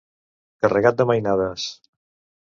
Carregat 0.65 0.97
de 1.03 1.07
mainades. 1.11 1.69